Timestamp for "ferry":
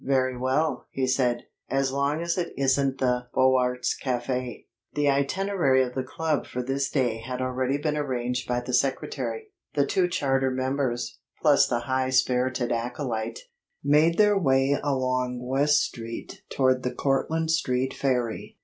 17.93-18.57